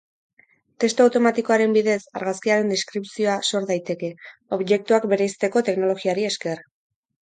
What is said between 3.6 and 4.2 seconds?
daiteke,